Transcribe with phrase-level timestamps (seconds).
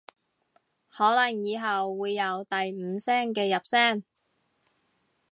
[0.89, 4.03] 可能以後會有第五聲嘅入聲